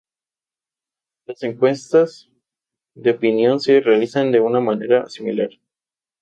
Las 1.27 1.43
encuestas 1.43 2.27
de 2.95 3.11
opinión 3.11 3.59
se 3.59 3.81
realizan 3.81 4.31
de 4.31 4.39
una 4.39 4.59
manera 4.59 5.07
similar. 5.07 5.51